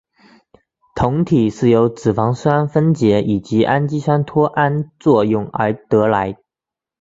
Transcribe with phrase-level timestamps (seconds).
[0.95, 6.39] 酮体是由脂肪酸分解以及氨基酸脱氨作用而得来。